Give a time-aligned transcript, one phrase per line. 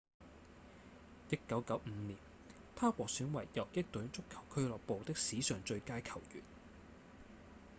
[1.29, 2.17] 1995年
[2.75, 6.41] 他獲選為游擊隊足球俱樂部的史上最佳球員